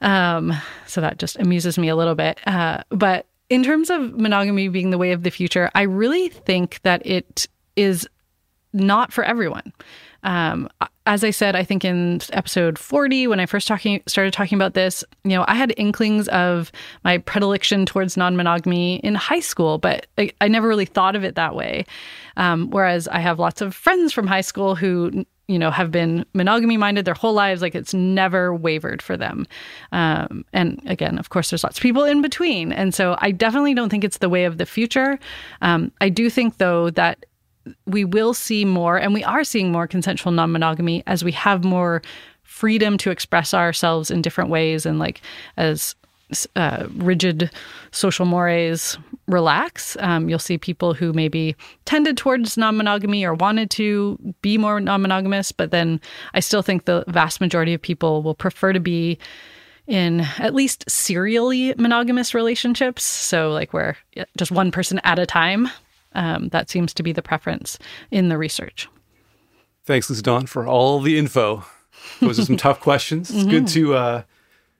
[0.00, 0.54] Um,
[0.86, 2.40] so that just amuses me a little bit.
[2.46, 6.80] Uh, but in terms of monogamy being the way of the future, I really think
[6.84, 8.08] that it is
[8.72, 9.74] not for everyone.
[10.24, 10.68] Um,
[11.06, 14.74] as I said, I think in episode 40, when I first talking started talking about
[14.74, 16.70] this, you know, I had inklings of
[17.02, 21.34] my predilection towards non-monogamy in high school, but I, I never really thought of it
[21.36, 21.86] that way.
[22.36, 26.26] Um, whereas I have lots of friends from high school who you know have been
[26.34, 29.46] monogamy minded their whole lives like it's never wavered for them.
[29.92, 32.70] Um, and again of course there's lots of people in between.
[32.70, 35.18] And so i definitely don't think it's the way of the future.
[35.62, 37.24] Um, i do think though that
[37.86, 41.64] we will see more, and we are seeing more consensual non monogamy as we have
[41.64, 42.02] more
[42.42, 45.20] freedom to express ourselves in different ways and like
[45.56, 45.94] as
[46.56, 47.50] uh, rigid
[47.90, 51.54] social mores relax, um, you'll see people who maybe
[51.84, 56.00] tended towards non monogamy or wanted to be more non monogamous, but then
[56.34, 59.18] I still think the vast majority of people will prefer to be
[59.86, 63.04] in at least serially monogamous relationships.
[63.04, 63.96] So, like where
[64.36, 65.68] just one person at a time
[66.12, 67.78] um, that seems to be the preference
[68.10, 68.88] in the research.
[69.84, 71.64] Thanks, Lisa Dawn, for all the info.
[72.20, 73.30] Those are some tough questions.
[73.30, 73.50] It's mm-hmm.
[73.50, 74.22] good to uh,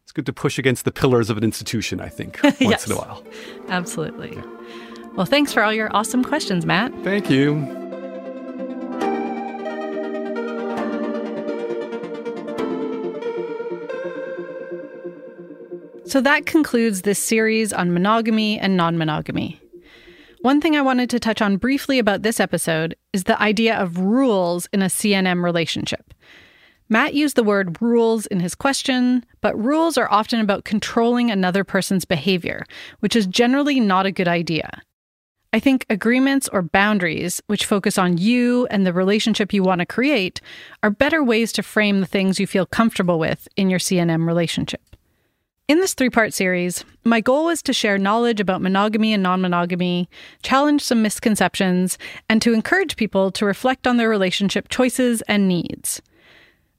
[0.02, 2.00] it's good to push against the pillars of an institution.
[2.00, 3.24] I think once yes, in a while.
[3.68, 4.30] Absolutely.
[4.30, 4.42] Okay.
[5.14, 6.92] Well, thanks for all your awesome questions, Matt.
[7.02, 7.74] Thank you.
[16.08, 19.60] So that concludes this series on monogamy and non monogamy.
[20.40, 23.98] One thing I wanted to touch on briefly about this episode is the idea of
[23.98, 26.14] rules in a CNM relationship.
[26.88, 31.64] Matt used the word rules in his question, but rules are often about controlling another
[31.64, 32.64] person's behavior,
[33.00, 34.80] which is generally not a good idea.
[35.52, 39.86] I think agreements or boundaries, which focus on you and the relationship you want to
[39.86, 40.40] create,
[40.84, 44.82] are better ways to frame the things you feel comfortable with in your CNM relationship.
[45.68, 49.42] In this three part series, my goal was to share knowledge about monogamy and non
[49.42, 50.08] monogamy,
[50.42, 51.98] challenge some misconceptions,
[52.30, 56.00] and to encourage people to reflect on their relationship choices and needs.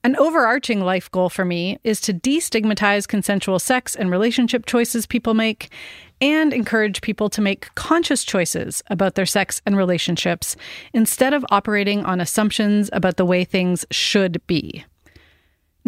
[0.04, 5.36] An overarching life goal for me is to destigmatize consensual sex and relationship choices people
[5.36, 5.72] make
[6.20, 10.56] and encourage people to make conscious choices about their sex and relationships
[10.94, 14.84] instead of operating on assumptions about the way things should be.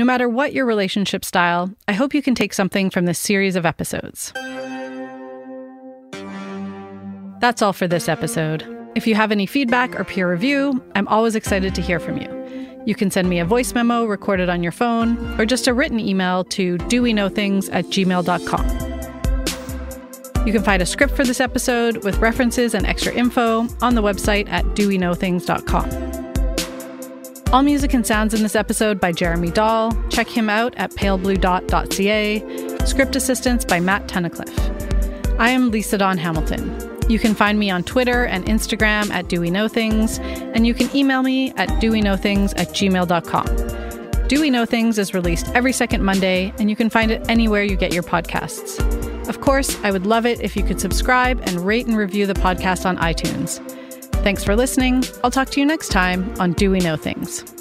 [0.01, 3.55] No matter what your relationship style, I hope you can take something from this series
[3.55, 4.33] of episodes.
[7.39, 8.65] That's all for this episode.
[8.95, 12.81] If you have any feedback or peer review, I'm always excited to hear from you.
[12.83, 15.99] You can send me a voice memo recorded on your phone or just a written
[15.99, 18.65] email to doweknowthings at gmail.com.
[20.47, 24.01] You can find a script for this episode with references and extra info on the
[24.01, 26.20] website at doweknowthings.com.
[27.51, 29.91] All music and sounds in this episode by Jeremy Dahl.
[30.09, 32.85] Check him out at palebluedot.ca.
[32.85, 35.37] Script assistance by Matt Tunnicliffe.
[35.37, 36.73] I am Lisa Dawn Hamilton.
[37.09, 40.73] You can find me on Twitter and Instagram at Do We Know Things, and you
[40.73, 44.27] can email me at doweknowthings at gmail.com.
[44.29, 47.63] Do We Know Things is released every second Monday, and you can find it anywhere
[47.63, 48.79] you get your podcasts.
[49.27, 52.33] Of course, I would love it if you could subscribe and rate and review the
[52.33, 53.59] podcast on iTunes.
[54.23, 55.03] Thanks for listening.
[55.23, 57.60] I'll talk to you next time on Do We Know Things.